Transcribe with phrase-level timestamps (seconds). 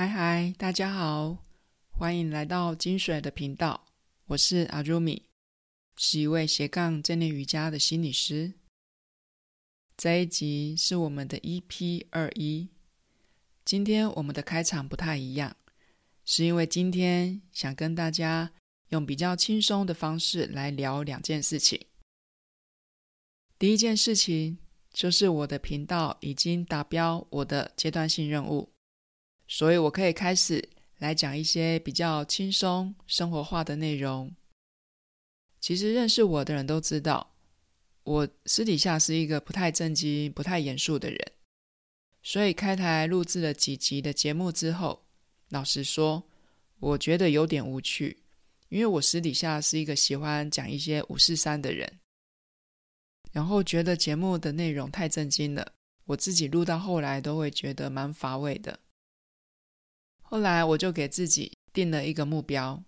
[0.00, 1.44] 嗨嗨，大家好，
[1.90, 3.84] 欢迎来到金水的频道。
[4.28, 5.24] 我是阿朱米，
[5.94, 8.54] 是一位斜杠正念瑜伽的心理师。
[9.98, 12.70] 这一集是我们的 EP 二一。
[13.62, 15.54] 今天我们的开场不太一样，
[16.24, 18.52] 是因为今天想跟大家
[18.88, 21.78] 用比较轻松的方式来聊两件事情。
[23.58, 24.56] 第一件事情
[24.90, 28.72] 就是我的频道已经达标我的阶段性任务。
[29.50, 30.66] 所以我可以开始
[30.98, 34.32] 来讲一些比较轻松、生活化的内容。
[35.58, 37.34] 其实认识我的人都知道，
[38.04, 41.32] 我私底下是一个不太正经、不太严肃的人。
[42.22, 45.04] 所以开台录制了几集的节目之后，
[45.48, 46.22] 老实说，
[46.78, 48.22] 我觉得有点无趣，
[48.68, 51.98] 因为我私底下是一个喜欢讲一些五四三的人，
[53.32, 55.72] 然后觉得节目的内容太正经了，
[56.04, 58.78] 我自己录到后来都会觉得蛮乏味的。
[60.30, 62.84] 后来我就给自己定了一个目标，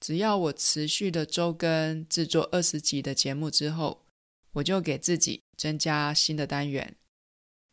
[0.00, 4.06] 只要我持续的周更制作二十集的节目之后，
[4.52, 6.96] 我就给自己增加新的单元，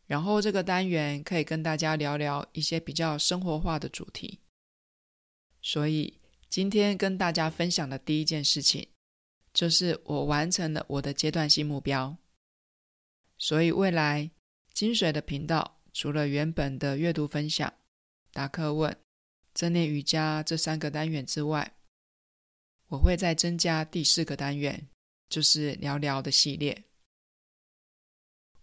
[0.08, 4.42] 然后这个单元可以跟大家聊聊一些比较生活化的主题。
[5.62, 8.90] 所以今天跟大家分享的第一件事情，
[9.54, 12.18] 就是我完成了我的阶段性目标。
[13.38, 14.30] 所以未来
[14.74, 17.74] 金水的频道除了原本的阅读分享，
[18.38, 18.96] 答课问、
[19.56, 21.74] 正念瑜伽这三个单元之外，
[22.90, 24.88] 我会再增加第四个单元，
[25.28, 26.84] 就是聊聊的系列。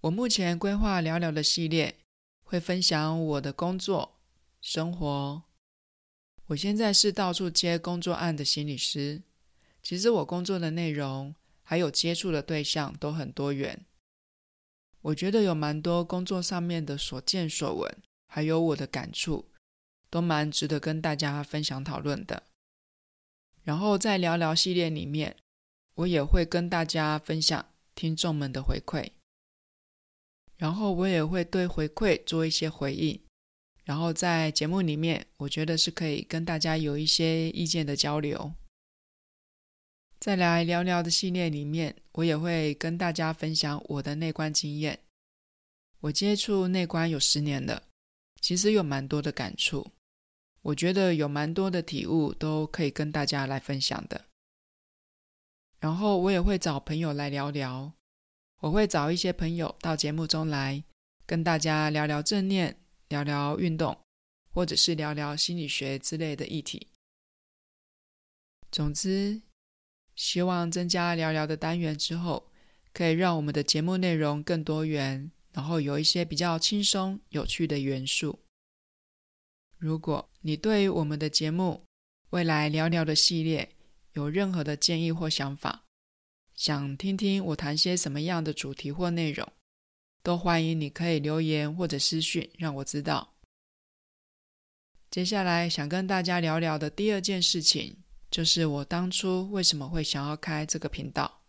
[0.02, 1.98] 我目前规划聊聊的系列，
[2.44, 4.20] 会分享我的工作、
[4.60, 5.42] 生活。
[6.46, 9.24] 我现在是到处接工作案的心理师，
[9.82, 13.84] 其实我工作的内容还有接触的对象都很多元。
[15.00, 17.92] 我觉得有蛮多工作上面的所见所闻，
[18.28, 19.50] 还有我的感触。
[20.14, 22.40] 都蛮值得跟大家分享讨论的。
[23.64, 25.34] 然后在聊聊系列里面，
[25.96, 27.66] 我也会跟大家分享
[27.96, 29.10] 听众们的回馈，
[30.56, 33.20] 然后我也会对回馈做一些回应。
[33.82, 38.52] 然后在节目里面，我觉得是可以跟大家有一些意见的交流。
[40.20, 44.96] 再来聊聊的系列里面，我也会跟大家分享我的内观经验。
[45.98, 47.82] 我接触内观有十年了，
[48.40, 49.90] 其实有蛮多的感触。
[50.64, 54.24] 我觉得有蛮多的体悟都可以跟大家来分享的，
[55.78, 57.92] 然后我也会找朋友来聊聊，
[58.60, 60.82] 我会找一些朋友到节目中来
[61.26, 64.00] 跟大家聊聊正念、聊聊运动，
[64.54, 66.88] 或者是聊聊心理学之类的议题。
[68.72, 69.42] 总之，
[70.14, 72.50] 希望增加聊聊的单元之后，
[72.94, 78.38] 可以让我们的节目内容更多元，然后有一些比较轻松有趣的元素。
[79.84, 81.84] 如果你对于我们的节目
[82.30, 83.68] 未来聊聊的系列
[84.14, 85.84] 有任何的建议或想法，
[86.54, 89.46] 想听听我谈些什么样的主题或内容，
[90.22, 93.34] 都欢迎你可以留言或者私讯让我知道。
[95.10, 97.98] 接下来想跟大家聊聊的第二件事情，
[98.30, 101.42] 就是我当初为什么会想要开这个频道。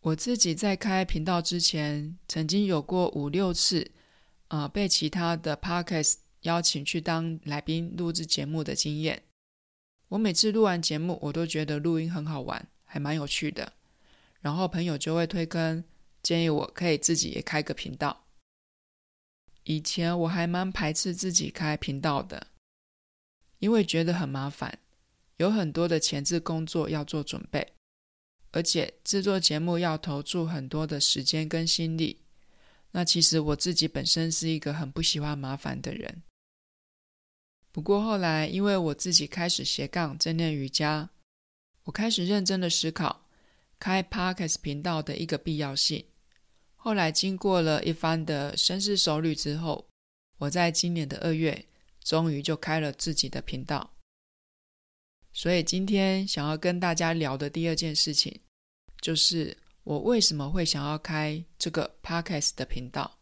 [0.00, 3.92] 我自己在开频道之前，曾经有过五六次。
[4.48, 9.22] 啊、被其他的 podcast 邀请去当来宾录制节目的经验，
[10.08, 13.72] 我每次录完节目，我都觉得录音很好玩，还蛮有趣的。
[14.40, 15.84] 然后朋友就会推坑，
[16.22, 18.24] 建议我可以自己也开个频道。
[19.64, 22.46] 以前我还蛮排斥自己开频道的，
[23.58, 24.78] 因为觉得很麻烦，
[25.36, 27.74] 有很多的前置工作要做准备，
[28.52, 32.22] 而且制作节目要投注很多的时间跟心力。
[32.92, 36.22] 那其实我自己本身是一个很不喜欢麻烦的人。
[37.70, 41.10] 不过后来，因为我自己开始斜杠正念瑜伽，
[41.84, 43.26] 我开始认真的思考
[43.78, 46.06] 开 Podcast 频道的一个必要性。
[46.76, 49.86] 后来经过了一番的深思熟虑之后，
[50.38, 51.66] 我在今年的二月
[52.02, 53.92] 终于就开了自己的频道。
[55.32, 58.40] 所以今天想要跟大家聊的第二件事情，
[59.00, 59.56] 就是。
[59.88, 63.20] 我为什么会想要开这个 Podcast 的频道？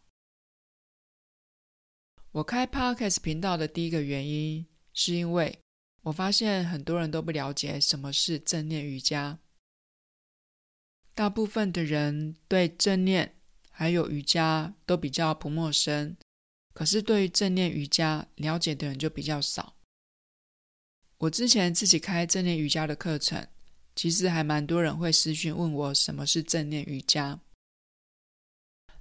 [2.31, 5.59] 我开 Podcast 频道的第一个原因，是因为
[6.01, 9.39] 我发现很多人都不了解什么是正念瑜伽。
[11.15, 13.37] 大部分的人对正念
[13.71, 16.17] 还有瑜伽都比较不陌生，
[16.73, 19.77] 可是对于正念瑜伽了解的人就比较少。
[21.19, 23.47] 我之前自己开正念瑜伽的课程。
[23.97, 27.39] 其实还蛮多人会私讯问我什么是正念瑜伽。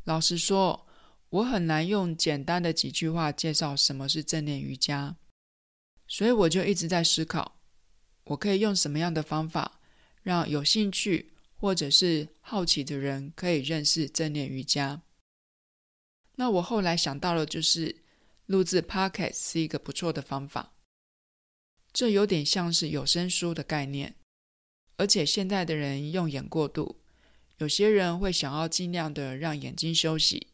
[0.04, 0.88] 老实说，
[1.28, 5.14] 我很难用简单的几句话介绍什么是正念瑜伽，
[6.08, 7.60] 所以我就一直在思考，
[8.24, 9.80] 我可以用什么样的方法，
[10.22, 15.02] 让有兴趣或者是好奇的人可以认识正念瑜伽。
[16.36, 17.94] 那我后来想到了，就是
[18.46, 20.72] 录制 Podcast 是一个不错的方法，
[21.92, 24.14] 这有点像是有声书的概念，
[24.96, 27.00] 而且现在的人用眼过度，
[27.58, 30.48] 有些人会想要尽量的让眼睛休息。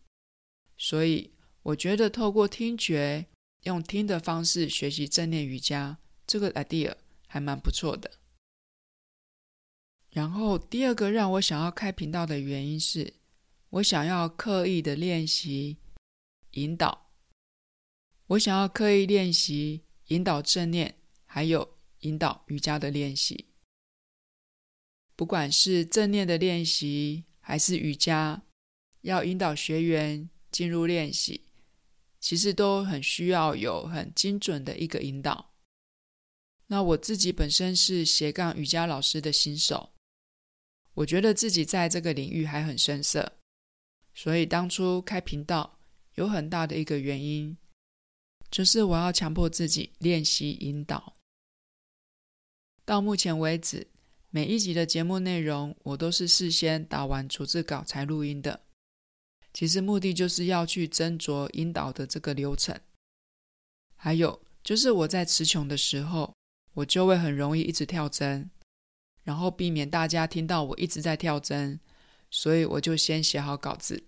[0.76, 3.26] 所以，我觉得透过听觉，
[3.62, 6.96] 用听的方式学习正念瑜伽，这个 idea
[7.28, 8.10] 还蛮不错的。
[10.10, 13.14] 然后，第二个让我想要开频道的原因是，
[13.70, 15.78] 我想要刻意的练习
[16.52, 17.12] 引导，
[18.26, 23.51] 我想要刻意练习引导正念，还有引导瑜伽的练习。
[25.16, 28.42] 不管是正念的练习，还是瑜伽，
[29.00, 30.28] 要引导学员。
[30.52, 31.40] 进入练习，
[32.20, 35.54] 其实都很需要有很精准的一个引导。
[36.66, 39.94] 那我自己本身是斜杠瑜伽老师的新手，
[40.92, 43.38] 我觉得自己在这个领域还很生涩，
[44.12, 45.78] 所以当初开频道
[46.16, 47.56] 有很大的一个原因，
[48.50, 51.16] 就是我要强迫自己练习引导。
[52.84, 53.86] 到目前为止，
[54.34, 58.58] 每一集的节目内容我都是事先打完逐字稿才录音的。
[59.52, 62.74] 其实目的就是要去斟酌引导的这个流程，
[63.94, 66.34] 还有就是我在词穷的时候，
[66.72, 68.50] 我就会很容易一直跳针，
[69.22, 71.78] 然后避免大家听到我一直在跳针，
[72.30, 74.02] 所以我就先写好稿子。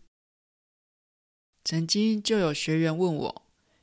[1.65, 3.43] 曾经就有学员问我，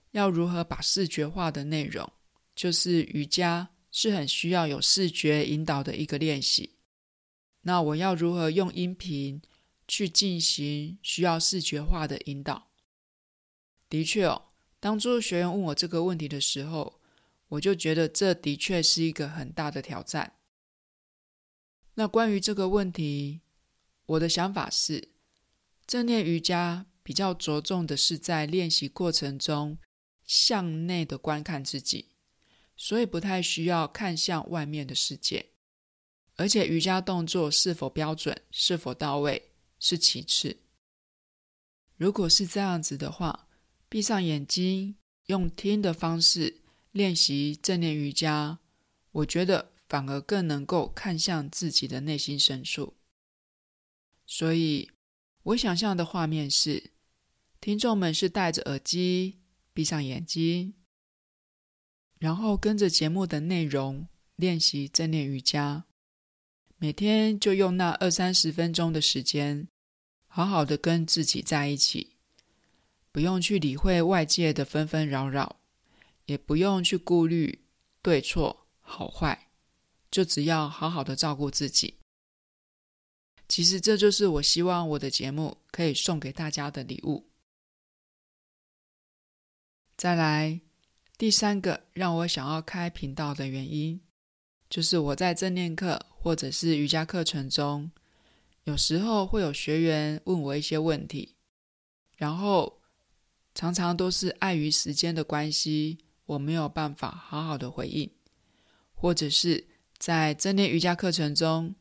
[0.10, 2.12] 要如何把视觉化的内容，
[2.56, 6.78] 就是瑜伽是很需要有视觉引导的一个练习，
[7.62, 9.42] 那我要如何用音频
[9.88, 12.72] 去进行需要视觉化的引导。
[13.90, 17.02] 的确哦，当初学员问我这个问题的时候，
[17.50, 20.38] 我就觉得这的确是一个很大的挑战。
[21.96, 23.42] 那关于这个问题，
[24.06, 25.10] 我的想法是，
[25.86, 29.78] 正念瑜伽比较着重的是在练习过程中
[30.24, 32.11] 向内的观看自己，
[32.84, 35.52] 所以不太需要看向外面的世界。
[36.36, 40.58] 而且瑜伽动作是否标准，是否到位，是其次。
[41.96, 43.48] 如果是这样子的话，
[43.88, 44.96] 闭上眼睛，
[45.28, 46.62] 用听的方式
[46.92, 48.58] 练习正念瑜伽，
[49.12, 52.96] 我觉得反而更能够看向自己的内心深处。
[54.26, 54.90] 所以，
[55.44, 56.90] 我想象的画面是，
[57.60, 59.38] 听众们是戴着耳机，
[59.72, 60.74] 闭上眼睛，
[62.22, 65.86] 然后跟着节目的内容练习正念瑜伽。
[66.78, 69.68] 每天就用那二三十分钟的时间，
[70.28, 72.16] 好好的跟自己在一起，
[73.12, 75.60] 不用去理会外界的纷纷扰扰，
[76.26, 77.66] 也不用去顾虑
[78.04, 79.50] 对错好坏，
[80.12, 81.96] 就只要好好的照顾自己。
[83.48, 87.32] 其实这就是我希望我的节目可以送给大家的礼物。
[89.98, 90.62] 再来，
[91.22, 94.02] 第三个让我想要开频道的原因，
[94.72, 97.92] 就是我在正念课或者是瑜伽课程中，
[98.64, 101.36] 有时候会有学员问我一些问题，
[102.18, 102.82] 然后
[103.54, 108.10] 常常都是碍于时间的关系，我没有办法好好的回应，
[108.96, 109.64] 或者是
[110.00, 111.76] 在正念瑜伽课程中，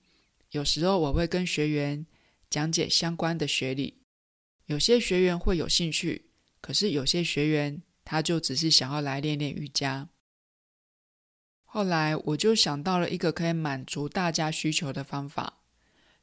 [0.50, 2.06] 有时候我会跟学员
[2.50, 4.02] 讲解相关的学理，
[4.66, 6.26] 有些学员会有兴趣，
[6.60, 10.08] 可是有些学员他就只是想要来练练瑜伽。
[11.62, 15.60] 后来我就想到了一个可以满足大家需求的方法，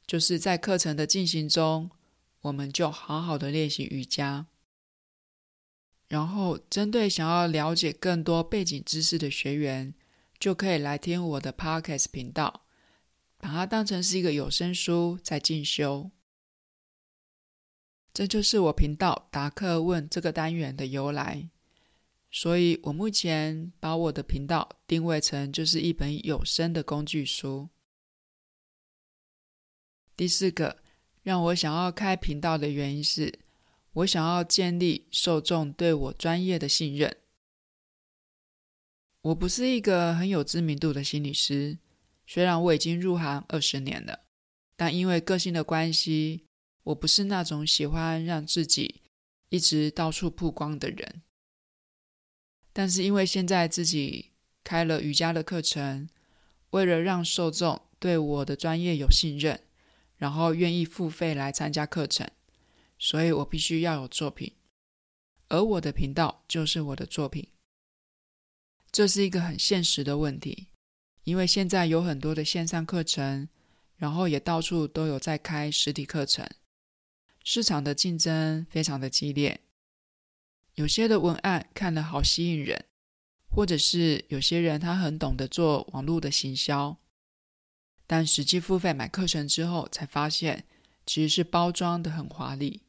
[0.06, 1.90] 就是在课程的进行中，
[2.42, 4.48] 我们就好好的练习瑜伽。
[6.08, 9.94] 然后针对想要了解更多背景知识的学员，
[10.38, 12.66] 就可以来听我的 Podcast 频道，
[13.38, 16.10] 把它当成是一个有声书在进修。
[18.12, 21.48] 这就是我频道达客问这个单元的由来。
[22.30, 27.68] 所以我目前把我的频道定位成就是一本有声的工具书。
[30.14, 30.82] 第四个
[31.22, 33.38] 让我想要开频道的原因是，
[33.92, 37.16] 我想要建立受众对我专业的信任。
[39.22, 41.78] 我不是一个很有知名度的心理师，
[42.26, 44.20] 虽然我已经入行二十年了，
[44.76, 46.44] 但因为个性的关系，
[46.84, 49.02] 我不是那种喜欢让自己
[49.48, 51.22] 一直到处曝光的人。
[52.78, 54.30] 但是因为现在自己
[54.62, 56.08] 开了瑜伽的课程，
[56.70, 59.60] 为了让受众对我的专业有信任，
[60.16, 62.30] 然后愿意付费来参加课程，
[62.96, 64.52] 所以我必须要有作品，
[65.48, 67.48] 而我的频道就是我的作品。
[68.92, 70.68] 这是一个很现实的问题，
[71.24, 73.48] 因为现在有很多的线上课程，
[73.96, 76.48] 然后也到处都有在开实体课程，
[77.42, 79.62] 市场的竞争非常的激烈。
[80.78, 82.84] 有些的文案看了好吸引人，
[83.50, 86.96] 或者是有些人他很懂得做网络的行销，
[88.06, 90.64] 但实际付费买课程之后，才发现
[91.04, 92.82] 其实是包装的很华丽。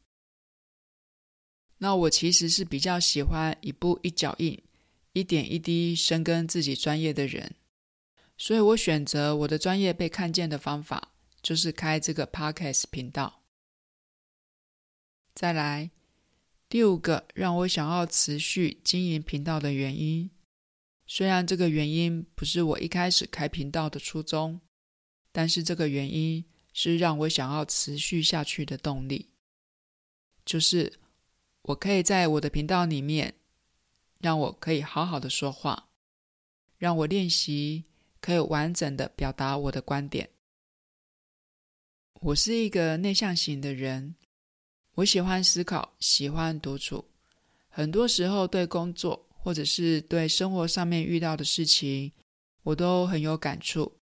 [1.79, 4.61] 那我其实是比较喜欢一步一脚印。
[5.13, 7.55] 一点一滴深耕自己专业的人，
[8.37, 13.41] 所以我选择我的专业被看见的方法，就是开这个 Podcast 频道。
[15.33, 15.89] 再来，
[16.69, 20.29] 第五个让我想要持续经营频道的原因，
[21.05, 24.61] 虽然这个原因不是我一开始开频道的初衷，
[25.31, 29.29] 但是这个原因是让我想要持续下去的动力，
[30.45, 30.93] 就是
[31.63, 33.35] 我可以在我的频道里面。
[34.21, 35.91] 让我可以好好的说话，
[36.77, 37.85] 让我练习
[38.19, 40.31] 可以完整的表达我的观点。
[42.15, 44.15] 我是一个内向型的人，
[44.99, 47.05] 我喜欢思考，喜欢独处。
[47.69, 52.11] 很多时候对工作或者是对生活上面遇到的事情，
[52.63, 53.97] 我都很有感触。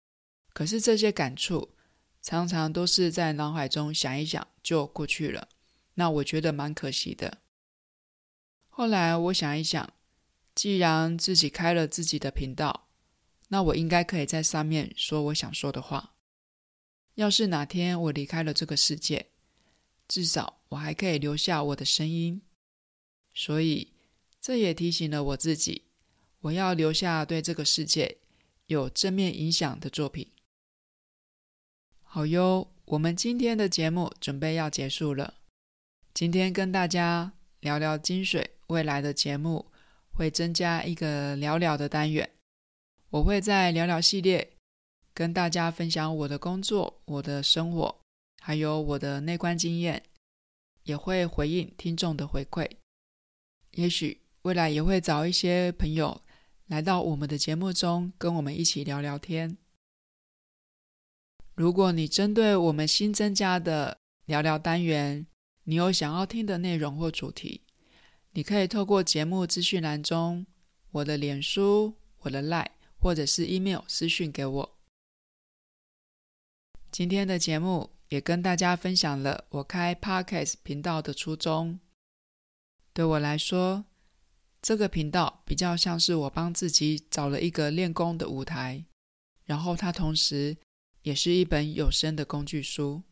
[0.54, 1.76] 可是这些感触
[2.22, 5.50] 常常都是在脑海中想一想就过去了，
[5.96, 7.40] 那我觉得蛮可惜的。
[8.70, 9.92] 后来我想一想。
[10.54, 12.88] 既然自己开了自己的频道，
[13.50, 16.14] 那我应该可以在上面说我想说的话。
[17.16, 19.32] 要是哪天我离开了这个世界，
[20.08, 22.42] 至少我还可以留下我的声音。
[23.34, 23.92] 所以，
[24.40, 25.84] 这也提醒了我自己，
[26.42, 28.20] 我要留下对这个世界
[28.68, 30.32] 有正面影响的作品。
[32.04, 35.34] 好哟，我们今天的节目准备要结束了。
[36.14, 39.72] 今天跟大家聊聊金水未来的节目。
[40.18, 42.30] 会增加一个聊聊的单元，
[43.10, 44.54] 我会在聊聊系列
[45.14, 48.00] 跟大家分享我的工作、我的生活，
[48.40, 50.02] 还有我的内观经验，
[50.86, 52.68] 也会回应听众的回馈。
[53.72, 56.22] 也许未来也会找一些朋友
[56.68, 59.58] 来到我们的节目中，跟我们一起聊聊天。
[61.54, 65.26] 如果你针对我们新增加的聊聊单元，
[65.64, 67.62] 你有想要听的内容或主题，
[68.32, 70.46] 你可以透过节目资讯栏中
[70.92, 74.78] 我的脸书、我的 Line 或者是 email 私讯给我。
[76.92, 81.80] 今天的节目也跟大家分享了我开 Podcast 频道的初衷。
[82.94, 83.86] 对我来说，
[84.62, 88.86] 这个频道比较像是我帮自己找了一个练功的舞台，
[89.44, 90.58] 然后它同时
[91.02, 93.04] 也是一本有声的工具书。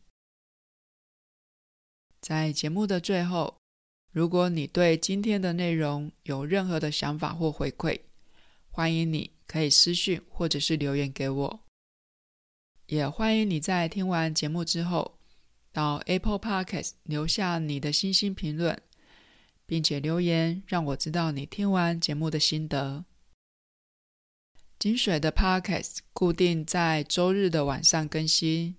[2.20, 3.58] 在节目的最后，
[4.10, 8.00] 如果你对今天的内容有任何的想法或回馈，
[8.70, 11.63] 欢迎你可以私讯或者是留言给我。
[12.86, 15.18] 也欢迎你在听完节目之后，
[15.72, 18.80] 到 Apple Podcast 留下你的星星评论，
[19.64, 23.04] 并且留言让我知道你听完节目的心得。
[24.78, 28.76] 金水的 Podcast 固定在周日的晚上更新。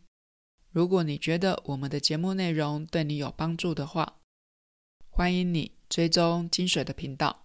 [0.71, 4.19] 如果你觉得我们的节目内容对你有帮助的话，
[5.09, 7.44] 欢迎你追踪金水的频道。